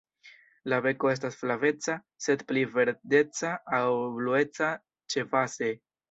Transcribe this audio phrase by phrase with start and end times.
[0.71, 1.97] La beko estas flaveca,
[2.27, 3.51] sed pli verdeca
[3.81, 3.83] aŭ
[4.15, 4.71] blueca
[5.15, 5.71] ĉebaze.